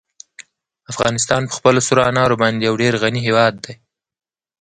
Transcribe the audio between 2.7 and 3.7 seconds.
ډېر غني هېواد